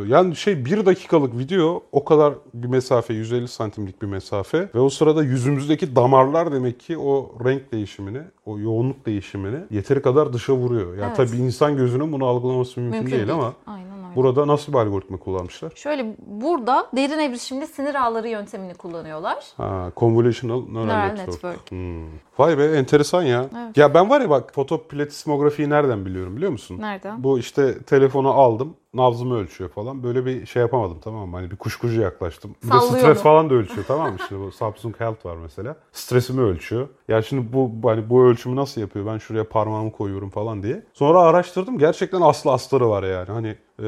yani 0.09 0.35
şey 0.35 0.65
bir 0.65 0.85
dakikalık 0.85 1.38
video 1.38 1.83
o 1.91 2.05
kadar 2.05 2.33
bir 2.53 2.67
mesafe 2.67 3.13
150 3.13 3.47
santimlik 3.47 4.01
bir 4.01 4.07
mesafe 4.07 4.69
ve 4.75 4.79
o 4.79 4.89
sırada 4.89 5.23
yüzümüzdeki 5.23 5.95
damarlar 5.95 6.51
demek 6.51 6.79
ki 6.79 6.97
o 6.97 7.31
renk 7.45 7.71
değişimini 7.71 8.21
o 8.45 8.59
yoğunluk 8.59 9.05
değişimini 9.05 9.57
yeteri 9.71 10.01
kadar 10.01 10.33
dışa 10.33 10.53
vuruyor. 10.53 10.97
Yani 10.97 11.13
Evet. 11.17 11.17
tabii 11.17 11.38
insan 11.38 11.77
gözünün 11.77 12.11
bunu 12.11 12.25
algılaması 12.25 12.79
mümkün, 12.79 12.99
mümkün 12.99 13.17
değil, 13.17 13.33
ama 13.33 13.53
Aynen. 13.67 13.99
Burada 14.19 14.47
nasıl 14.47 14.73
bir 14.73 14.77
algoritma 14.77 15.17
kullanmışlar? 15.17 15.71
Şöyle 15.75 16.15
burada 16.27 16.88
derin 16.95 17.19
evrişimli 17.19 17.67
sinir 17.67 17.95
ağları 17.95 18.27
yöntemini 18.29 18.73
kullanıyorlar. 18.73 19.45
Ha, 19.57 19.91
convolutional 19.97 20.63
neural, 20.69 20.85
Neural 20.85 21.05
network. 21.07 21.27
network. 21.43 21.71
Hmm. 21.71 22.05
Vay 22.38 22.57
be 22.57 22.65
enteresan 22.65 23.23
ya. 23.23 23.45
Evet. 23.65 23.77
Ya 23.77 23.93
ben 23.93 24.09
var 24.09 24.21
ya 24.21 24.29
bak 24.29 24.53
fotoplatismografiyi 24.55 25.69
nereden 25.69 26.05
biliyorum 26.05 26.35
biliyor 26.35 26.51
musun? 26.51 26.77
Nereden? 26.79 27.23
Bu 27.23 27.39
işte 27.39 27.79
telefonu 27.83 28.29
aldım, 28.29 28.75
nabzımı 28.93 29.36
ölçüyor 29.38 29.69
falan. 29.69 30.03
Böyle 30.03 30.25
bir 30.25 30.46
şey 30.46 30.62
yapamadım 30.62 30.98
tamam 31.03 31.29
mı? 31.29 31.36
Hani 31.36 31.51
bir 31.51 31.55
kuşkucu 31.55 32.01
yaklaştım. 32.01 32.55
Bir 32.63 32.67
de 32.67 32.72
Sallıyor 32.72 33.00
stres 33.00 33.17
mu? 33.17 33.24
falan 33.24 33.50
da 33.50 33.53
ölçüyor 33.53 33.86
tamam 33.88 34.12
mı? 34.13 34.17
Şimdi 34.27 34.41
bu 34.41 34.51
Samsung 34.51 35.00
Health 35.00 35.25
var 35.25 35.36
mesela. 35.38 35.75
Stresimi 35.91 36.41
ölçüyor. 36.41 36.88
Ya 37.08 37.22
şimdi 37.22 37.53
bu 37.53 37.72
hani 37.84 38.10
bu 38.10 38.24
ölçümü 38.24 38.55
nasıl 38.55 38.81
yapıyor? 38.81 39.05
Ben 39.05 39.17
şuraya 39.17 39.50
parmağımı 39.50 39.91
koyuyorum 39.91 40.29
falan 40.29 40.63
diye. 40.63 40.84
Sonra 40.93 41.19
araştırdım. 41.22 41.77
Gerçekten 41.77 42.22
aslı 42.22 42.51
astarı 42.51 42.89
var 42.89 43.03
yani. 43.03 43.27
Hani 43.31 43.55
e, 43.84 43.88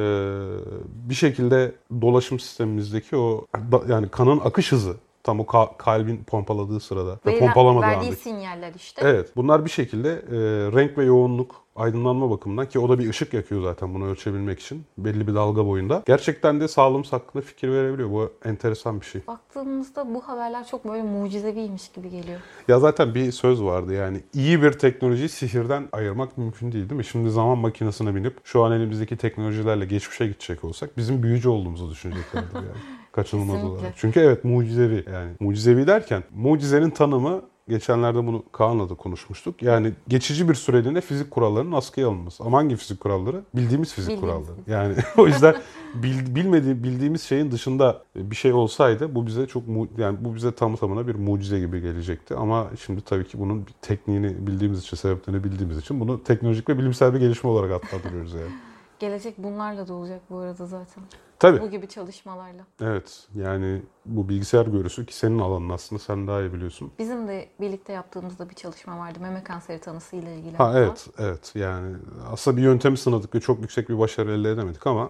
bir 1.09 1.15
şekilde 1.15 1.71
dolaşım 2.01 2.39
sistemimizdeki 2.39 3.17
o 3.17 3.45
da- 3.71 3.81
yani 3.93 4.09
kanın 4.09 4.39
akış 4.39 4.71
hızı 4.71 4.95
tam 5.23 5.39
o 5.39 5.43
ka- 5.43 5.77
kalbin 5.77 6.23
pompaladığı 6.23 6.79
sırada 6.79 7.11
ve 7.25 7.31
Verilen- 7.31 7.39
pompalamadığı 7.39 7.85
verdiği 7.85 8.05
andaki. 8.07 8.21
sinyaller 8.21 8.73
işte. 8.75 9.01
Evet. 9.05 9.29
Bunlar 9.35 9.65
bir 9.65 9.69
şekilde 9.69 10.09
e, 10.09 10.37
renk 10.77 10.97
ve 10.97 11.05
yoğunluk 11.05 11.55
aydınlanma 11.81 12.29
bakımından 12.29 12.69
ki 12.69 12.79
o 12.79 12.89
da 12.89 12.99
bir 12.99 13.09
ışık 13.09 13.33
yakıyor 13.33 13.61
zaten 13.61 13.93
bunu 13.93 14.07
ölçebilmek 14.07 14.59
için 14.59 14.83
belli 14.97 15.27
bir 15.27 15.35
dalga 15.35 15.65
boyunda. 15.65 16.03
Gerçekten 16.05 16.61
de 16.61 16.67
sağlığımız 16.67 17.13
hakkında 17.13 17.43
fikir 17.43 17.71
verebiliyor. 17.71 18.11
Bu 18.11 18.31
enteresan 18.45 19.01
bir 19.01 19.05
şey. 19.05 19.21
Baktığımızda 19.27 20.13
bu 20.13 20.21
haberler 20.21 20.67
çok 20.67 20.85
böyle 20.85 21.03
mucizeviymiş 21.03 21.89
gibi 21.91 22.09
geliyor. 22.09 22.39
Ya 22.67 22.79
zaten 22.79 23.15
bir 23.15 23.31
söz 23.31 23.63
vardı 23.63 23.93
yani 23.93 24.21
iyi 24.33 24.61
bir 24.61 24.71
teknolojiyi 24.71 25.29
sihirden 25.29 25.87
ayırmak 25.91 26.37
mümkün 26.37 26.71
değil 26.71 26.89
değil 26.89 26.97
mi? 26.97 27.05
Şimdi 27.05 27.29
zaman 27.31 27.57
makinesine 27.57 28.15
binip 28.15 28.37
şu 28.43 28.63
an 28.63 28.71
elimizdeki 28.71 29.17
teknolojilerle 29.17 29.85
geçmişe 29.85 30.27
gidecek 30.27 30.63
olsak 30.63 30.97
bizim 30.97 31.23
büyücü 31.23 31.49
olduğumuzu 31.49 31.89
düşüneceklerdir 31.91 32.55
yani. 32.55 32.65
Kaçınılmaz 33.11 33.55
Kesinlikle. 33.55 33.79
olarak. 33.79 33.93
Çünkü 33.97 34.19
evet 34.19 34.43
mucizevi 34.43 35.05
yani. 35.13 35.31
Mucizevi 35.39 35.87
derken 35.87 36.23
mucizenin 36.35 36.89
tanımı 36.89 37.41
geçenlerde 37.69 38.27
bunu 38.27 38.43
Kaan'la 38.51 38.89
da 38.89 38.95
konuşmuştuk. 38.95 39.63
Yani 39.63 39.93
geçici 40.07 40.49
bir 40.49 40.53
süreliğine 40.55 41.01
fizik 41.01 41.31
kurallarının 41.31 41.71
askıya 41.71 42.07
alınması. 42.07 42.43
Ama 42.43 42.57
hangi 42.57 42.75
fizik 42.75 42.99
kuralları? 42.99 43.43
Bildiğimiz 43.55 43.93
fizik 43.93 44.11
Bildiğimiz 44.11 44.47
kuralları. 44.47 44.61
Yani 44.67 44.95
o 45.17 45.27
yüzden 45.27 45.55
bil, 45.93 46.35
bilmediği, 46.35 46.83
bildiğimiz 46.83 47.21
şeyin 47.21 47.51
dışında 47.51 48.01
bir 48.15 48.35
şey 48.35 48.53
olsaydı 48.53 49.15
bu 49.15 49.27
bize 49.27 49.47
çok 49.47 49.67
mu- 49.67 49.87
yani 49.97 50.17
bu 50.21 50.35
bize 50.35 50.51
tam 50.51 50.75
tamına 50.75 51.07
bir 51.07 51.15
mucize 51.15 51.59
gibi 51.59 51.81
gelecekti. 51.81 52.35
Ama 52.35 52.67
şimdi 52.85 53.01
tabii 53.01 53.27
ki 53.27 53.39
bunun 53.39 53.65
tekniğini 53.81 54.47
bildiğimiz 54.47 54.79
için, 54.79 54.97
sebeplerini 54.97 55.43
bildiğimiz 55.43 55.77
için 55.77 55.99
bunu 55.99 56.23
teknolojik 56.23 56.69
ve 56.69 56.77
bilimsel 56.77 57.13
bir 57.13 57.19
gelişme 57.19 57.49
olarak 57.49 57.71
adlandırıyoruz 57.71 58.33
yani. 58.33 58.51
Gelecek 58.99 59.37
bunlarla 59.37 59.87
da 59.87 59.93
olacak 59.93 60.21
bu 60.29 60.37
arada 60.37 60.65
zaten. 60.65 61.03
Tabii. 61.41 61.61
Bu 61.61 61.69
gibi 61.69 61.87
çalışmalarla. 61.87 62.65
Evet. 62.81 63.27
Yani 63.35 63.81
bu 64.05 64.29
bilgisayar 64.29 64.65
görüsü 64.65 65.05
ki 65.05 65.15
senin 65.15 65.39
alanın 65.39 65.69
aslında 65.69 66.01
sen 66.01 66.27
daha 66.27 66.41
iyi 66.41 66.53
biliyorsun. 66.53 66.91
Bizim 66.99 67.27
de 67.27 67.49
birlikte 67.59 67.93
yaptığımızda 67.93 68.49
bir 68.49 68.55
çalışma 68.55 68.99
vardı. 68.99 69.19
Meme 69.21 69.43
kanseri 69.43 69.79
tanısı 69.79 70.15
ile 70.15 70.35
ilgili. 70.35 70.57
Ha 70.57 70.67
hatta. 70.67 70.79
evet, 70.79 71.07
evet. 71.17 71.51
Yani 71.55 71.95
aslında 72.31 72.57
bir 72.57 72.61
yöntemi 72.61 72.97
sınadık 72.97 73.35
ve 73.35 73.39
çok 73.39 73.61
yüksek 73.61 73.89
bir 73.89 73.99
başarı 73.99 74.31
elde 74.31 74.51
edemedik 74.51 74.87
ama 74.87 75.09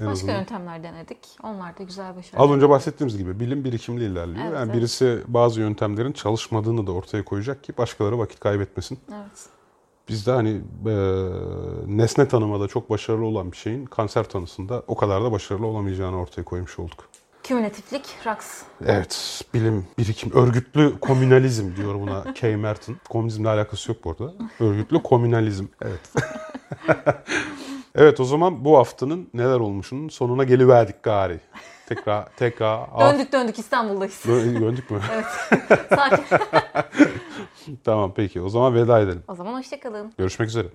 en 0.00 0.06
Başka 0.06 0.12
azından 0.12 0.34
yöntemler 0.34 0.82
denedik. 0.82 1.18
Onlar 1.42 1.78
da 1.78 1.82
güzel 1.82 2.16
başarılı. 2.16 2.44
Az 2.44 2.50
önce 2.50 2.68
bahsettiğimiz 2.68 3.18
gibi 3.18 3.40
bilim 3.40 3.64
birikimli 3.64 4.04
ilerliyor. 4.04 4.44
Evet, 4.44 4.54
yani 4.54 4.70
evet. 4.70 4.76
birisi 4.76 5.22
bazı 5.26 5.60
yöntemlerin 5.60 6.12
çalışmadığını 6.12 6.86
da 6.86 6.92
ortaya 6.92 7.24
koyacak 7.24 7.64
ki 7.64 7.76
başkaları 7.78 8.18
vakit 8.18 8.40
kaybetmesin. 8.40 8.98
Evet. 9.12 9.48
Biz 10.10 10.26
de 10.26 10.30
hani 10.30 10.60
e, 10.86 10.94
nesne 11.86 12.28
tanımada 12.28 12.68
çok 12.68 12.90
başarılı 12.90 13.24
olan 13.24 13.52
bir 13.52 13.56
şeyin 13.56 13.84
kanser 13.86 14.24
tanısında 14.24 14.82
o 14.86 14.96
kadar 14.96 15.24
da 15.24 15.32
başarılı 15.32 15.66
olamayacağını 15.66 16.20
ortaya 16.20 16.42
koymuş 16.42 16.78
olduk. 16.78 17.08
Kümülatiflik, 17.42 18.02
raks. 18.26 18.62
Evet, 18.86 19.44
bilim, 19.54 19.86
birikim, 19.98 20.32
örgütlü 20.32 21.00
komünalizm 21.00 21.76
diyor 21.76 21.94
buna 21.94 22.34
Kay 22.40 22.56
Merton. 22.56 22.96
Komünizmle 23.08 23.48
alakası 23.48 23.90
yok 23.90 24.04
bu 24.04 24.10
arada. 24.10 24.34
Örgütlü 24.60 25.02
komünalizm, 25.02 25.66
evet. 25.82 26.12
evet 27.94 28.20
o 28.20 28.24
zaman 28.24 28.64
bu 28.64 28.78
haftanın 28.78 29.28
neler 29.34 29.60
olmuşunun 29.60 30.08
sonuna 30.08 30.44
geliverdik 30.44 31.02
gari. 31.02 31.40
Tekrar, 31.94 32.24
tekrar. 32.36 32.80
Döndük 33.00 33.32
döndük 33.32 33.58
İstanbul'dayız. 33.58 34.22
Dö- 34.26 34.60
Döndük 34.60 34.90
mü? 34.90 35.00
Sakin. 35.94 36.24
tamam 37.84 38.12
peki 38.16 38.40
o 38.40 38.48
zaman 38.48 38.74
veda 38.74 39.00
edelim. 39.00 39.22
o 39.28 39.34
zaman 39.34 39.54
hoşçakalın. 39.58 40.12
Görüşmek 40.18 40.48
üzere. 40.48 40.68